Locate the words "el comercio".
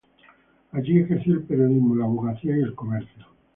2.61-3.23